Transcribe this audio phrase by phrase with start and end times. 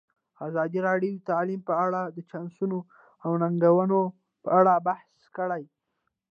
[0.47, 2.77] ازادي راډیو د تعلیم په اړه د چانسونو
[3.23, 3.99] او ننګونو
[4.43, 5.63] په اړه بحث کړی.